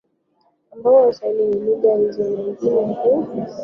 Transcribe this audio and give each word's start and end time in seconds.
ambamo 0.73 1.05
Kiswahili 1.07 1.47
na 1.59 1.65
lugha 1.65 1.95
hizo 1.97 2.23
nyingine 2.23 2.81
hu 2.95 3.27